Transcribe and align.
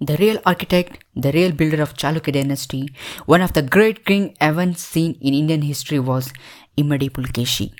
the 0.00 0.16
real 0.16 0.40
architect, 0.44 1.04
the 1.14 1.32
real 1.32 1.52
builder 1.52 1.82
of 1.82 1.94
Chalukya 1.94 2.32
dynasty, 2.32 2.92
one 3.26 3.40
of 3.40 3.52
the 3.52 3.62
great 3.62 4.04
king 4.04 4.36
ever 4.40 4.72
seen 4.74 5.16
in 5.20 5.34
Indian 5.34 5.62
history 5.62 5.98
was 5.98 6.32
Immadi 6.76 7.10
Pulkeshi. 7.10 7.72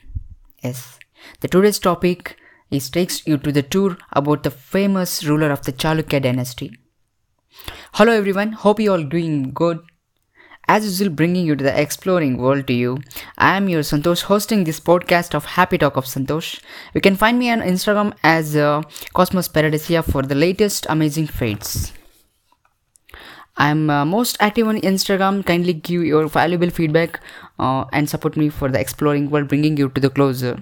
Yes, 0.63 0.99
the 1.41 1.49
today's 1.49 1.79
topic 1.79 2.37
is 2.71 2.89
takes 2.91 3.27
you 3.27 3.37
to 3.39 3.53
the 3.53 3.63
tour 3.63 3.97
about 4.13 4.43
the 4.43 4.51
famous 4.51 5.25
ruler 5.25 5.51
of 5.51 5.63
the 5.65 5.73
Chalukya 5.73 6.23
dynasty. 6.23 6.79
Hello 7.95 8.13
everyone, 8.13 8.53
hope 8.53 8.81
you 8.81 8.93
all 8.93 9.03
doing 9.03 9.53
good. 9.53 9.81
As 10.67 10.87
usual, 10.87 11.15
bringing 11.15 11.45
you 11.45 11.57
to 11.57 11.63
the 11.63 11.79
exploring 11.79 12.39
world 12.39 12.67
to 12.69 12.73
you. 12.73 12.99
I 13.37 13.59
am 13.59 13.69
your 13.69 13.83
Santosh, 13.83 14.23
hosting 14.23 14.65
this 14.65 14.81
podcast 14.81 15.35
of 15.35 15.45
Happy 15.45 15.77
Talk 15.77 15.99
of 15.99 16.07
Santosh. 16.07 16.59
You 16.95 17.03
can 17.03 17.17
find 17.17 17.39
me 17.39 17.51
on 17.51 17.61
Instagram 17.61 18.15
as 18.23 18.57
uh, 18.57 18.81
Cosmos 19.13 19.47
Paradisia 19.47 20.03
for 20.03 20.23
the 20.23 20.35
latest 20.35 20.87
amazing 20.89 21.27
fates. 21.27 21.93
I'm 23.57 23.89
uh, 23.89 24.05
most 24.05 24.37
active 24.41 24.67
on 24.67 24.81
Instagram. 24.81 25.45
Kindly 25.47 25.75
give 25.75 26.05
your 26.05 26.27
valuable 26.27 26.71
feedback 26.71 27.21
uh, 27.59 27.85
and 27.93 28.09
support 28.09 28.37
me 28.37 28.49
for 28.49 28.69
the 28.69 28.81
exploring 28.81 29.31
world, 29.31 29.49
bringing 29.49 29.77
you 29.77 29.89
to 29.91 30.01
the 30.01 30.11
closer. 30.11 30.59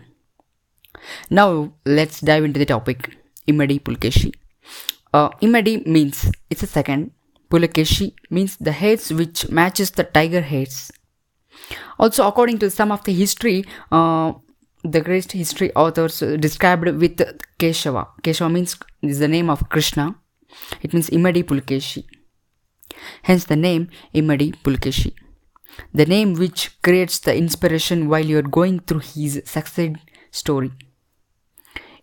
Now 1.30 1.73
let's 1.86 2.20
dive 2.20 2.45
into 2.45 2.59
the 2.59 2.66
topic. 2.66 3.16
Imadi 3.48 3.80
Pulkeshi. 3.80 4.33
Uh, 5.12 5.30
Immadi 5.41 5.86
means 5.86 6.30
it's 6.48 6.62
a 6.62 6.66
second 6.66 7.10
Pulakeshi 7.52 8.14
means 8.30 8.56
the 8.56 8.73
heads 8.73 9.12
which 9.12 9.50
matches 9.50 9.91
the 9.91 10.05
tiger 10.05 10.41
heads. 10.41 10.91
Also, 11.98 12.27
according 12.27 12.59
to 12.61 12.70
some 12.70 12.91
of 12.91 13.05
the 13.05 13.12
history, 13.12 13.64
uh, 13.91 14.33
the 14.83 15.02
greatest 15.02 15.33
history 15.33 15.70
authors 15.74 16.20
described 16.41 16.84
with 16.84 17.19
Keshava. 17.59 18.09
Keshava 18.22 18.50
means 18.50 18.78
is 19.02 19.19
the 19.19 19.28
name 19.28 19.50
of 19.50 19.69
Krishna. 19.69 20.14
It 20.80 20.95
means 20.95 21.11
Imadi 21.11 21.45
Pulkeshi. 21.45 22.05
Hence 23.22 23.45
the 23.45 23.56
name 23.56 23.89
Imadi 24.14 24.55
Pulkeshi. 24.62 25.12
The 25.95 26.06
name 26.06 26.34
which 26.34 26.81
creates 26.83 27.19
the 27.19 27.36
inspiration 27.36 28.09
while 28.09 28.25
you 28.25 28.39
are 28.39 28.50
going 28.59 28.81
through 28.81 29.00
his 29.00 29.42
success 29.44 29.94
story. 30.31 30.72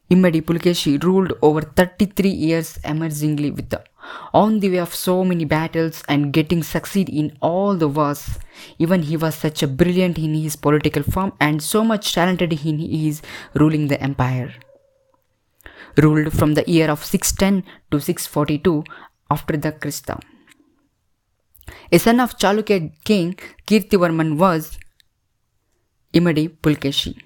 Imadi 0.10 0.42
Pulkeshi 0.42 1.02
ruled 1.04 1.34
over 1.42 1.62
33 1.62 2.30
years 2.30 2.80
amazingly 2.84 3.52
with 3.52 3.70
the 3.70 3.84
on 4.34 4.60
the 4.60 4.70
way 4.70 4.80
of 4.80 4.96
so 4.96 5.24
many 5.24 5.46
battles 5.46 6.04
and 6.08 6.34
getting 6.34 6.64
succeed 6.64 7.10
in 7.10 7.38
all 7.42 7.76
the 7.76 7.88
wars. 7.88 8.40
Even 8.80 9.04
he 9.04 9.18
was 9.18 9.36
such 9.36 9.62
a 9.62 9.68
brilliant 9.68 10.18
in 10.18 10.34
his 10.34 10.56
political 10.56 11.04
form 11.04 11.34
and 11.40 11.62
so 11.62 11.84
much 11.84 12.14
talented 12.14 12.54
in 12.54 12.80
his 12.80 13.22
ruling 13.54 13.88
the 13.88 14.02
empire. 14.02 14.54
Ruled 15.98 16.34
from 16.34 16.54
the 16.54 16.64
year 16.68 16.90
of 16.90 17.04
610 17.04 17.64
to 17.92 18.00
642 18.00 18.84
after 19.30 19.58
the 19.58 19.72
Krista. 19.72 20.20
A 21.92 22.00
son 22.00 22.20
of 22.20 22.38
Chalukya 22.38 22.92
king 23.04 23.38
Kirtivarman 23.66 24.38
was 24.38 24.78
Imadi 26.14 26.50
Pulkeshi. 26.50 27.18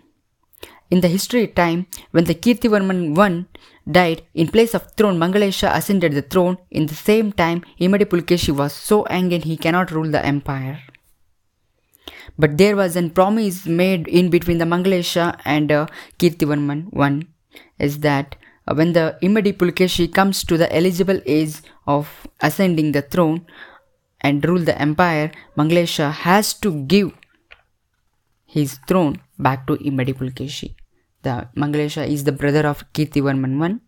In 0.91 1.01
the 1.01 1.07
history 1.07 1.47
time, 1.47 1.87
when 2.11 2.25
the 2.25 2.35
Kirtivarman 2.35 3.17
I 3.17 3.45
died, 3.89 4.23
in 4.33 4.47
place 4.47 4.73
of 4.73 4.91
throne, 4.95 5.17
Mangalesha 5.17 5.75
ascended 5.75 6.13
the 6.13 6.21
throne. 6.21 6.57
In 6.69 6.85
the 6.85 6.95
same 6.95 7.31
time, 7.31 7.63
Imadi 7.79 8.05
Pulkeshi 8.05 8.55
was 8.55 8.73
so 8.73 9.05
angry 9.05 9.39
he 9.39 9.57
cannot 9.57 9.91
rule 9.91 10.11
the 10.11 10.23
empire. 10.25 10.79
But 12.37 12.57
there 12.57 12.75
was 12.75 12.95
a 12.95 13.09
promise 13.09 13.65
made 13.65 14.07
in 14.07 14.29
between 14.29 14.57
the 14.57 14.65
Mangalesha 14.65 15.39
and 15.45 15.71
uh, 15.71 15.87
Kirtivarman 16.19 16.89
I 16.97 17.27
is 17.83 17.99
that 17.99 18.35
uh, 18.67 18.73
when 18.73 18.93
the 18.93 19.17
Imadi 19.21 19.53
Pulkeshi 19.53 20.13
comes 20.13 20.43
to 20.45 20.57
the 20.57 20.73
eligible 20.75 21.19
age 21.25 21.55
of 21.87 22.27
ascending 22.41 22.91
the 22.91 23.01
throne 23.01 23.45
and 24.23 24.45
rule 24.45 24.59
the 24.59 24.79
empire, 24.79 25.31
Mangalesha 25.57 26.11
has 26.11 26.53
to 26.55 26.83
give 26.83 27.11
his 28.45 28.79
throne 28.87 29.21
back 29.37 29.67
to 29.67 29.75
Imadi 29.77 30.13
Pulkeshi. 30.13 30.75
The 31.23 31.47
Mangalesha 31.55 32.07
is 32.07 32.23
the 32.23 32.31
brother 32.31 32.67
of 32.67 32.91
Kirtivarman 32.93 33.61
I. 33.63 33.79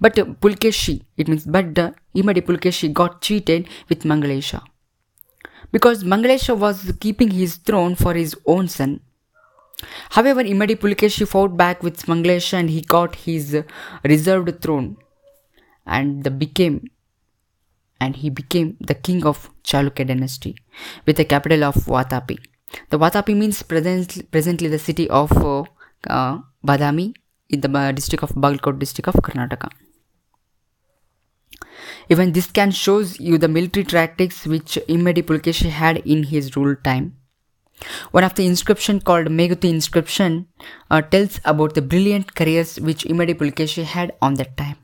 But 0.00 0.14
Pulkeshi, 0.40 1.02
it 1.16 1.28
means 1.28 1.46
but 1.46 1.74
the 1.74 1.94
Imadi 2.14 2.42
Pulkeshi 2.42 2.92
got 2.92 3.20
cheated 3.20 3.68
with 3.88 4.04
Mangalesha. 4.04 4.62
Because 5.72 6.04
Mangalesha 6.04 6.56
was 6.56 6.92
keeping 7.00 7.30
his 7.30 7.56
throne 7.56 7.94
for 7.94 8.14
his 8.14 8.34
own 8.46 8.68
son. 8.68 9.00
However, 10.10 10.42
Imadi 10.42 10.76
Pulkeshi 10.76 11.26
fought 11.28 11.56
back 11.56 11.82
with 11.82 12.06
Mangalesha 12.06 12.54
and 12.54 12.70
he 12.70 12.80
got 12.80 13.14
his 13.14 13.62
reserved 14.04 14.62
throne 14.62 14.96
and 15.86 16.24
the 16.24 16.30
became 16.30 16.90
and 18.00 18.16
he 18.16 18.30
became 18.30 18.76
the 18.80 18.94
king 18.94 19.24
of 19.26 19.50
Chalukya 19.64 20.06
dynasty 20.06 20.56
with 21.06 21.16
the 21.16 21.24
capital 21.24 21.64
of 21.64 21.74
Vatapi. 21.74 22.38
The 22.90 22.98
Vatapi 22.98 23.36
means 23.36 23.62
present, 23.62 24.30
presently 24.30 24.68
the 24.68 24.78
city 24.78 25.08
of 25.08 25.32
uh, 25.32 25.64
uh, 26.06 26.38
Badami 26.66 27.14
in 27.48 27.60
the 27.60 27.92
district 27.94 28.22
of 28.22 28.30
Bagalkot 28.30 28.78
district 28.78 29.08
of 29.08 29.14
Karnataka. 29.14 29.70
Even 32.08 32.32
this 32.32 32.46
can 32.46 32.70
shows 32.70 33.18
you 33.20 33.38
the 33.38 33.48
military 33.48 33.84
tactics 33.84 34.46
which 34.46 34.78
Immadi 34.88 35.22
Pulkeshi 35.22 35.70
had 35.70 35.98
in 35.98 36.24
his 36.24 36.56
rule 36.56 36.76
time. 36.76 37.16
One 38.10 38.24
of 38.24 38.34
the 38.34 38.46
inscription 38.46 39.00
called 39.00 39.28
Meguti 39.28 39.70
inscription 39.70 40.48
uh, 40.90 41.02
tells 41.02 41.40
about 41.44 41.74
the 41.74 41.82
brilliant 41.82 42.34
careers 42.34 42.80
which 42.80 43.04
Immadi 43.04 43.34
Pulkeshi 43.34 43.84
had 43.84 44.12
on 44.20 44.34
that 44.34 44.56
time. 44.56 44.76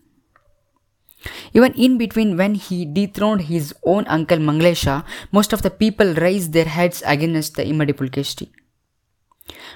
Even 1.53 1.73
in 1.75 1.99
between 1.99 2.37
when 2.37 2.55
he 2.55 2.85
dethroned 2.85 3.43
his 3.43 3.75
own 3.85 4.07
uncle 4.07 4.39
Mangalesha, 4.39 5.05
most 5.33 5.53
of 5.53 5.63
the 5.63 5.71
people 5.71 6.15
raised 6.15 6.53
their 6.53 6.65
heads 6.65 7.03
against 7.07 7.57
the 7.57 7.65
Immadi 7.65 7.95
Pulkeshi. 7.95 8.51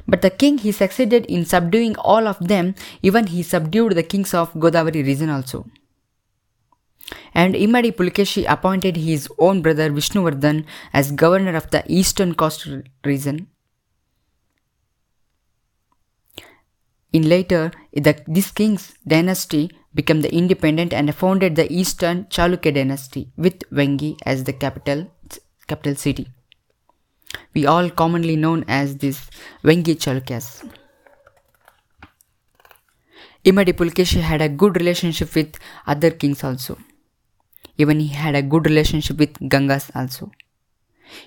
But 0.07 0.23
the 0.23 0.31
king 0.31 0.59
he 0.59 0.73
succeeded 0.73 1.27
in 1.27 1.45
subduing 1.45 1.97
all 1.97 2.27
of 2.27 2.39
them, 2.41 2.75
even 3.03 3.27
he 3.27 3.43
subdued 3.43 3.93
the 3.93 4.03
kings 4.03 4.33
of 4.35 4.53
Godavari 4.55 5.05
region 5.05 5.31
also. 5.31 5.67
And 7.35 7.55
Immadi 7.55 7.93
Pulkeshi 7.93 8.45
appointed 8.49 8.97
his 8.97 9.29
own 9.39 9.63
brother 9.63 9.91
Vishnuvardhan 9.91 10.65
as 10.93 11.13
governor 11.13 11.57
of 11.57 11.71
the 11.71 11.85
eastern 11.87 12.35
coast 12.35 12.69
region. 13.05 13.49
In 17.19 17.29
later, 17.35 17.63
the, 18.07 18.15
this 18.39 18.51
king's 18.63 18.95
dynasty 19.15 19.71
became 20.01 20.21
the 20.23 20.33
independent 20.41 20.93
and 20.93 21.15
founded 21.21 21.57
the 21.57 21.71
eastern 21.83 22.25
Chalukya 22.37 22.75
dynasty 22.81 23.29
with 23.37 23.59
Vengi 23.71 24.17
as 24.25 24.45
the 24.45 24.53
capital, 24.65 25.07
capital 25.67 25.97
city 26.07 26.29
we 27.55 27.67
all 27.67 27.91
commonly 27.91 28.37
known 28.37 28.65
as 28.69 28.97
this 28.97 29.19
Vengi 29.65 29.95
Chalukyas. 30.05 30.49
Imadi 33.45 33.73
Pulkeshi 33.73 34.21
had 34.21 34.43
a 34.43 34.49
good 34.49 34.77
relationship 34.77 35.35
with 35.35 35.59
other 35.87 36.11
kings 36.11 36.45
also. 36.45 36.79
Even 37.77 38.01
he 38.01 38.09
had 38.09 38.35
a 38.35 38.43
good 38.43 38.67
relationship 38.67 39.19
with 39.19 39.35
Gangas 39.35 39.91
also. 39.95 40.31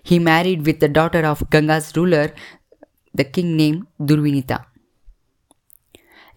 He 0.03 0.19
married 0.19 0.65
with 0.65 0.79
the 0.79 0.89
daughter 0.89 1.25
of 1.25 1.49
Ganga's 1.49 1.95
ruler, 1.95 2.33
the 3.13 3.23
king 3.23 3.55
named 3.57 3.87
Durvinita. 3.99 4.65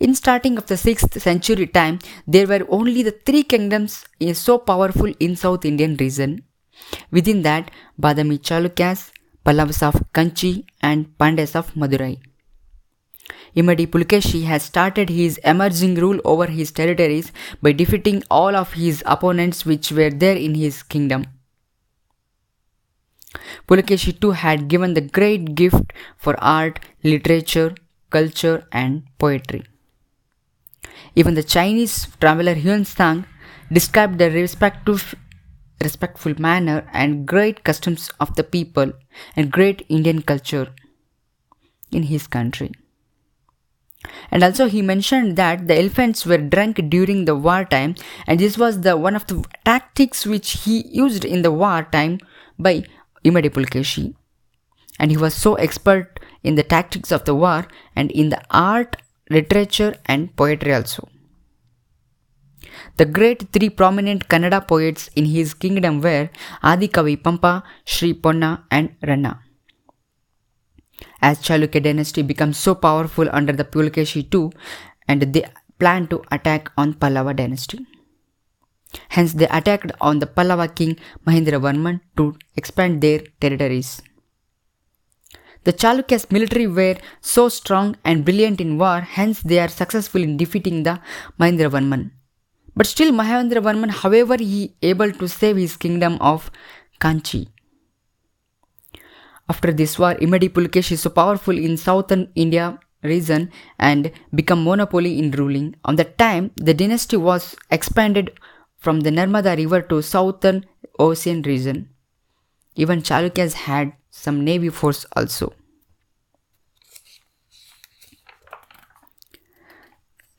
In 0.01 0.15
starting 0.15 0.59
of 0.59 0.67
the 0.67 0.75
6th 0.75 1.21
century 1.21 1.67
time, 1.67 2.01
there 2.27 2.47
were 2.47 2.67
only 2.69 3.03
the 3.03 3.13
three 3.13 3.43
kingdoms 3.43 4.05
eh, 4.21 4.33
so 4.33 4.59
powerful 4.59 5.13
in 5.21 5.37
South 5.37 5.65
Indian 5.65 5.97
region. 5.97 6.43
Within 7.11 7.43
that, 7.43 7.71
Badami 8.01 8.41
Chalukyas, 8.41 9.13
Pallavas 9.45 9.83
of 9.83 9.95
Kanchi 10.13 10.65
and 10.81 11.07
Pandyas 11.19 11.55
of 11.55 11.73
Madurai. 11.75 12.19
Imadi 13.57 13.87
Pulkeshi 13.87 14.45
has 14.45 14.65
started 14.65 15.09
his 15.09 15.39
emerging 15.39 15.95
rule 15.95 16.21
over 16.25 16.47
his 16.47 16.73
territories 16.73 17.31
by 17.63 17.71
defeating 17.71 18.23
all 18.31 18.57
of 18.57 18.73
his 18.73 19.03
opponents 19.07 19.65
which 19.65 19.93
were 19.93 20.11
there 20.11 20.37
in 20.37 20.57
his 20.57 20.83
kingdom. 20.83 21.25
Pulkeshi 23.69 24.19
too 24.21 24.33
had 24.33 24.69
given 24.69 24.95
the 24.95 25.01
great 25.01 25.55
gift 25.55 25.93
for 26.17 26.35
art, 26.43 26.81
literature, 27.05 27.75
culture 28.11 28.67
and 28.73 29.05
poetry. 29.19 29.65
Even 31.15 31.35
the 31.35 31.43
Chinese 31.43 32.09
traveler 32.21 32.55
Huan 32.55 32.85
Sang 32.85 33.25
described 33.73 34.19
the 34.19 34.31
respective 34.31 35.15
respectful 35.83 36.35
manner 36.39 36.89
and 36.93 37.27
great 37.27 37.63
customs 37.63 38.11
of 38.19 38.35
the 38.37 38.45
people 38.45 38.93
and 39.37 39.53
great 39.53 39.85
Indian 39.89 40.23
culture 40.23 40.73
in 41.93 42.05
his 42.05 42.27
country. 42.27 42.73
And 44.31 44.43
also 44.43 44.67
he 44.67 44.83
mentioned 44.83 45.37
that 45.37 45.67
the 45.69 45.79
elephants 45.79 46.27
were 46.27 46.39
drunk 46.39 46.81
during 46.89 47.25
the 47.25 47.37
wartime 47.37 47.95
and 48.27 48.39
this 48.39 48.59
was 48.59 48.81
the 48.81 48.97
one 48.97 49.17
of 49.17 49.27
the 49.27 49.45
tactics 49.65 50.27
which 50.27 50.65
he 50.65 50.87
used 50.89 51.25
in 51.25 51.43
the 51.43 51.53
wartime 51.53 52.19
by 52.59 52.85
Imadi 53.25 53.51
Pulkeshi. 53.51 54.15
And 54.99 55.11
he 55.11 55.17
was 55.17 55.35
so 55.35 55.55
expert 55.55 56.21
in 56.43 56.55
the 56.55 56.63
tactics 56.63 57.11
of 57.11 57.25
the 57.25 57.35
war 57.35 57.67
and 57.97 58.11
in 58.11 58.29
the 58.29 58.43
art, 58.51 58.97
literature 59.31 59.95
and 60.07 60.35
poetry 60.37 60.75
also. 60.75 61.09
The 62.97 63.05
great 63.05 63.53
three 63.53 63.71
prominent 63.71 64.29
Kannada 64.29 64.67
poets 64.67 65.09
in 65.15 65.25
his 65.27 65.55
kingdom 65.55 66.01
were 66.01 66.31
Adikavi 66.63 67.23
Pampa, 67.23 67.63
Sri 67.85 68.15
Ponna 68.15 68.65
and 68.71 68.95
Ranna. 69.01 69.41
As 71.21 71.39
Chalukya 71.41 71.83
dynasty 71.83 72.23
becomes 72.23 72.57
so 72.57 72.75
powerful 72.75 73.29
under 73.33 73.53
the 73.53 73.65
Pulakeshi 73.65 74.31
too, 74.31 74.53
and 75.09 75.23
they 75.33 75.45
plan 75.79 76.07
to 76.09 76.23
attack 76.31 76.71
on 76.77 76.95
Pallava 76.95 77.35
dynasty. 77.35 77.87
Hence 79.09 79.33
they 79.35 79.49
attacked 79.49 79.91
on 80.01 80.21
the 80.21 80.27
Pallava 80.27 80.69
king 80.69 80.97
Mahendravarman 81.27 82.01
to 82.17 82.37
expand 82.57 83.01
their 83.01 83.21
territories. 83.41 84.03
The 85.65 85.73
Chalukyas 85.73 86.31
military 86.31 86.67
were 86.67 86.97
so 87.21 87.49
strong 87.49 87.97
and 88.05 88.25
brilliant 88.25 88.61
in 88.61 88.77
war, 88.79 89.01
hence 89.01 89.41
they 89.43 89.59
are 89.59 89.69
successful 89.69 90.23
in 90.23 90.37
defeating 90.37 90.83
the 90.83 91.01
Mahendravarman. 91.41 92.11
But 92.77 92.87
still 92.87 93.13
Mahendravarman, 93.13 93.91
however, 93.91 94.37
he 94.39 94.75
able 94.83 95.13
to 95.13 95.29
save 95.29 95.57
his 95.57 95.77
kingdom 95.77 96.19
of 96.21 96.51
Kanchi. 97.01 97.49
After 99.49 99.73
this 99.73 99.99
war, 99.99 100.15
Imadi 100.15 100.49
Pulkesh 100.49 100.93
is 100.93 101.03
so 101.03 101.11
powerful 101.11 101.57
in 101.57 101.77
southern 101.77 102.31
India 102.35 102.79
region 103.03 103.51
and 103.79 104.11
become 104.35 104.65
monopoly 104.65 105.19
in 105.19 105.31
ruling. 105.31 105.77
On 105.85 105.97
that 105.97 106.17
time, 106.19 106.51
the 106.57 106.75
dynasty 106.75 107.17
was 107.17 107.55
expanded 107.71 108.33
from 108.79 109.01
the 109.01 109.11
Narmada 109.11 109.57
river 109.57 109.83
to 109.83 110.03
southern 110.03 110.65
ocean 110.99 111.43
region. 111.43 111.91
Even 112.75 113.03
Chalukyas 113.03 113.53
had 113.53 113.93
some 114.23 114.45
navy 114.45 114.69
force 114.69 115.05
also. 115.17 115.53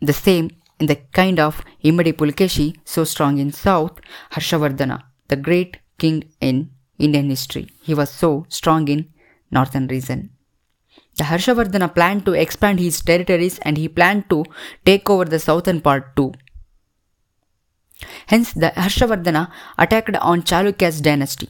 The 0.01 0.13
same 0.13 0.49
in 0.79 0.87
the 0.87 0.95
kind 1.19 1.39
of 1.39 1.61
Imadi 1.83 2.13
Pulkeshi, 2.13 2.77
so 2.85 3.03
strong 3.03 3.37
in 3.37 3.51
south, 3.51 3.99
Harshavardhana, 4.31 5.03
the 5.27 5.35
great 5.35 5.77
king 5.97 6.23
in 6.39 6.69
Indian 6.97 7.29
history. 7.29 7.69
He 7.81 7.93
was 7.93 8.09
so 8.09 8.45
strong 8.49 8.87
in 8.87 9.09
northern 9.51 9.87
region. 9.87 10.29
The 11.17 11.25
Harshavardhana 11.25 11.93
planned 11.93 12.25
to 12.25 12.33
expand 12.33 12.79
his 12.79 13.01
territories 13.01 13.59
and 13.59 13.77
he 13.77 13.87
planned 13.89 14.29
to 14.29 14.45
take 14.85 15.09
over 15.09 15.25
the 15.25 15.39
southern 15.39 15.81
part 15.81 16.15
too. 16.15 16.33
Hence, 18.27 18.53
the 18.53 18.71
Harshavardhana 18.75 19.51
attacked 19.77 20.15
on 20.15 20.43
Chalukya's 20.43 21.01
dynasty. 21.01 21.49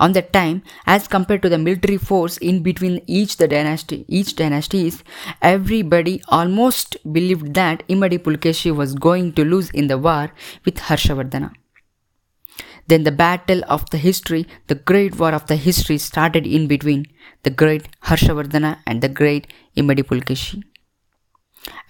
On 0.00 0.12
that 0.12 0.32
time, 0.32 0.62
as 0.86 1.06
compared 1.06 1.42
to 1.42 1.50
the 1.50 1.58
military 1.58 1.98
force 1.98 2.38
in 2.38 2.62
between 2.62 3.02
each 3.06 3.36
the 3.36 3.46
dynasty, 3.46 4.06
each 4.08 4.34
dynasties, 4.34 5.04
everybody 5.42 6.22
almost 6.28 6.96
believed 7.12 7.52
that 7.54 7.86
Imadi 7.86 8.18
Pulkeshi 8.18 8.74
was 8.74 8.94
going 8.94 9.34
to 9.34 9.44
lose 9.44 9.68
in 9.70 9.88
the 9.88 9.98
war 9.98 10.32
with 10.64 10.76
Harshavardhana. 10.76 11.52
Then 12.86 13.04
the 13.04 13.12
battle 13.12 13.62
of 13.68 13.88
the 13.90 13.98
history, 13.98 14.48
the 14.68 14.74
great 14.74 15.18
war 15.18 15.32
of 15.32 15.46
the 15.46 15.56
history 15.56 15.98
started 15.98 16.46
in 16.46 16.66
between 16.66 17.06
the 17.42 17.50
great 17.50 17.86
Harshavardhana 18.04 18.78
and 18.86 19.02
the 19.02 19.08
great 19.08 19.52
Imadi 19.76 20.02
Pulkeshi. 20.02 20.62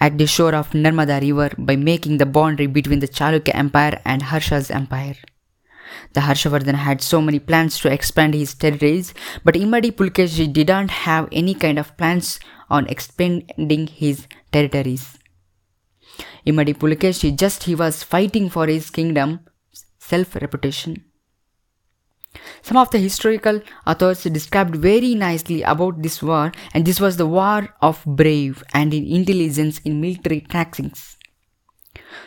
At 0.01 0.19
the 0.19 0.27
shore 0.27 0.55
of 0.57 0.71
Narmada 0.71 1.21
river 1.21 1.55
by 1.57 1.77
making 1.77 2.19
the 2.19 2.27
boundary 2.27 2.67
between 2.67 2.99
the 2.99 3.07
Chalukya 3.09 3.55
Empire 3.55 4.01
and 4.05 4.23
Harsha's 4.23 4.69
empire. 4.69 5.15
The 6.13 6.21
Harshavardhana 6.21 6.75
had 6.75 7.03
so 7.03 7.21
many 7.21 7.39
plans 7.39 7.79
to 7.81 7.93
expand 7.93 8.35
his 8.35 8.55
territories, 8.55 9.15
but 9.45 9.55
Imadi 9.55 9.91
Pulkeshi 9.91 10.53
didn't 10.53 10.91
have 10.91 11.29
any 11.33 11.55
kind 11.55 11.79
of 11.79 11.97
plans 11.97 12.41
on 12.69 12.87
expanding 12.87 13.87
his 13.87 14.27
territories. 14.53 15.19
Imadi 16.47 16.75
Pulkeshi 16.75 17.37
just 17.37 17.65
he 17.65 17.75
was 17.75 18.03
fighting 18.03 18.49
for 18.49 18.67
his 18.67 18.91
kingdom 18.91 19.41
self 19.99 20.35
reputation. 20.37 21.05
Some 22.63 22.77
of 22.77 22.91
the 22.91 22.99
historical 22.99 23.61
authors 23.87 24.23
described 24.23 24.77
very 24.77 25.15
nicely 25.15 25.63
about 25.63 26.03
this 26.03 26.23
war, 26.23 26.53
and 26.73 26.87
this 26.87 27.01
was 27.01 27.17
the 27.17 27.27
war 27.27 27.75
of 27.83 28.05
brave 28.07 28.63
and 28.73 28.95
in 28.95 29.05
intelligence 29.05 29.81
in 29.85 30.01
military 30.01 30.41
tactics. 30.43 31.17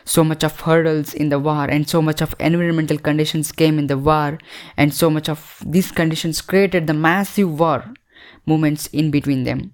So 0.06 0.24
much 0.24 0.44
of 0.44 0.60
hurdles 0.60 1.14
in 1.14 1.30
the 1.30 1.40
war, 1.40 1.66
and 1.66 1.88
so 1.88 2.02
much 2.02 2.22
of 2.22 2.36
environmental 2.40 2.98
conditions 2.98 3.52
came 3.52 3.80
in 3.80 3.88
the 3.88 3.98
war, 3.98 4.38
and 4.78 4.94
so 4.94 5.10
much 5.10 5.30
of 5.30 5.62
these 5.66 5.92
conditions 5.92 6.42
created 6.42 6.88
the 6.88 6.94
massive 6.94 7.60
war 7.60 7.94
movements 8.46 8.88
in 8.88 9.12
between 9.12 9.44
them. 9.44 9.74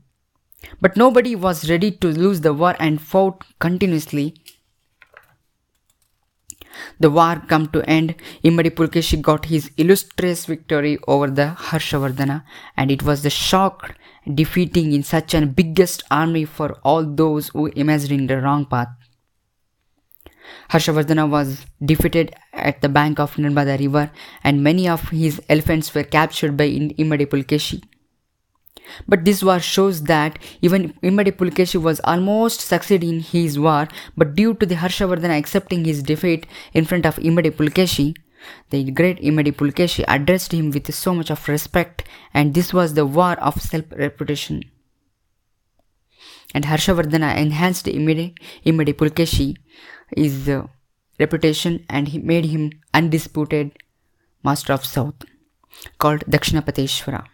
But 0.82 0.98
nobody 0.98 1.36
was 1.36 1.70
ready 1.70 1.92
to 1.92 2.08
lose 2.08 2.42
the 2.42 2.54
war 2.54 2.76
and 2.80 3.02
fought 3.02 3.44
continuously 3.60 4.36
the 7.00 7.10
war 7.10 7.42
come 7.48 7.68
to 7.68 7.82
end, 7.90 8.16
Imadi 8.44 8.70
Pulkeshi 8.70 9.22
got 9.22 9.46
his 9.46 9.72
illustrious 9.78 10.46
victory 10.46 10.98
over 11.08 11.30
the 11.30 11.56
Harshavardhana 11.58 12.44
and 12.78 12.92
it 12.92 13.04
was 13.04 13.24
the 13.24 13.30
shock 13.30 13.96
defeating 14.34 14.94
in 14.94 15.04
such 15.04 15.34
an 15.34 15.52
biggest 15.52 16.04
army 16.12 16.46
for 16.46 16.78
all 16.84 17.04
those 17.04 17.50
who 17.50 17.68
imagined 17.68 18.30
the 18.30 18.42
wrong 18.42 18.66
path. 18.66 18.90
Harshavardhana 20.71 21.30
was 21.30 21.65
defeated 21.83 22.36
at 22.53 22.81
the 22.81 22.89
bank 22.89 23.19
of 23.19 23.36
Narmada 23.36 23.80
river 23.80 24.12
and 24.44 24.63
many 24.63 24.88
of 24.88 25.09
his 25.09 25.41
elephants 25.50 25.94
were 25.94 26.03
captured 26.03 26.57
by 26.57 26.69
Imadi 26.69 27.25
Pulkeshi. 27.25 27.83
But 29.07 29.25
this 29.25 29.44
war 29.44 29.59
shows 29.59 30.03
that 30.03 30.39
even 30.62 30.94
Imadi 31.03 31.31
Pulkeshi 31.31 31.81
was 31.81 32.00
almost 32.03 32.62
succeeding 32.62 33.09
in 33.09 33.19
his 33.19 33.59
war, 33.59 33.88
but 34.18 34.36
due 34.36 34.53
to 34.56 34.65
the 34.65 34.75
Harshavardhana 34.75 35.38
accepting 35.38 35.86
his 35.86 36.01
defeat 36.01 36.47
in 36.74 36.86
front 36.86 37.06
of 37.06 37.18
Imadi 37.18 37.51
Pulkeshi, 37.51 38.15
the 38.69 38.89
great 38.91 39.21
Imadi 39.21 39.51
Pulkeshi 39.51 40.03
addressed 40.07 40.53
him 40.53 40.71
with 40.71 40.94
so 40.94 41.13
much 41.13 41.30
of 41.30 41.47
respect, 41.47 42.03
and 42.33 42.53
this 42.53 42.74
was 42.74 42.94
the 42.94 43.06
war 43.06 43.33
of 43.33 43.62
self-reputation. 43.62 44.63
And 46.56 46.65
Harshavardhana 46.65 47.38
enhanced 47.38 47.86
Imadi, 47.86 48.36
Imadi 48.65 48.94
Pulkeshi 48.94 49.56
his 50.16 50.50
uh, 50.50 50.68
reputation 51.20 51.86
and 51.90 52.08
he 52.08 52.20
made 52.20 52.46
him 52.46 52.72
undisputed 52.94 53.72
master 54.44 54.74
of 54.74 54.86
South, 54.86 55.26
called 55.98 56.22
Dakshinapateshwara. 56.26 57.26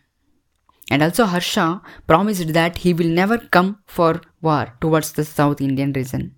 And 0.89 1.01
also 1.01 1.25
Harsha 1.25 1.81
promised 2.07 2.53
that 2.53 2.79
he 2.79 2.93
will 2.93 3.07
never 3.07 3.37
come 3.37 3.79
for 3.85 4.21
war 4.41 4.73
towards 4.81 5.13
the 5.13 5.25
South 5.25 5.61
Indian 5.61 5.93
region. 5.93 6.35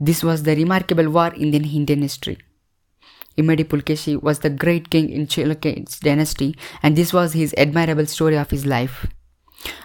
This 0.00 0.22
was 0.22 0.42
the 0.42 0.56
remarkable 0.56 1.10
war 1.10 1.32
in 1.34 1.50
the 1.50 1.58
Indian 1.58 2.02
history. 2.02 2.38
Imadi 3.36 3.64
Pulkeshi 3.64 4.20
was 4.20 4.40
the 4.40 4.50
great 4.50 4.90
king 4.90 5.10
in 5.10 5.26
Chalukya's 5.26 6.00
dynasty 6.00 6.56
and 6.82 6.96
this 6.96 7.12
was 7.12 7.34
his 7.34 7.54
admirable 7.56 8.06
story 8.06 8.36
of 8.36 8.50
his 8.50 8.66
life. 8.66 9.06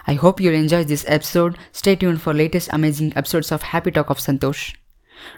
I 0.07 0.13
hope 0.13 0.39
you'll 0.39 0.53
enjoy 0.53 0.83
this 0.83 1.05
episode. 1.07 1.57
Stay 1.71 1.95
tuned 1.95 2.21
for 2.21 2.33
latest 2.33 2.69
amazing 2.71 3.13
episodes 3.15 3.51
of 3.51 3.61
Happy 3.61 3.91
Talk 3.91 4.09
of 4.09 4.19
Santosh. 4.19 4.75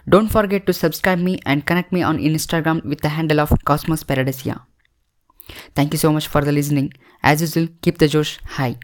Don't 0.08 0.28
forget 0.28 0.66
to 0.66 0.72
subscribe 0.72 1.18
me 1.18 1.38
and 1.46 1.66
connect 1.66 1.92
me 1.92 2.02
on 2.02 2.18
Instagram 2.18 2.84
with 2.84 3.00
the 3.00 3.10
handle 3.10 3.40
of 3.40 3.52
Cosmos 3.64 4.02
Paradisia. 4.02 4.62
Thank 5.74 5.92
you 5.92 5.98
so 5.98 6.12
much 6.12 6.26
for 6.26 6.42
the 6.42 6.52
listening. 6.52 6.92
As 7.22 7.40
usual, 7.40 7.68
keep 7.82 7.98
the 7.98 8.08
Josh 8.08 8.38
high. 8.44 8.78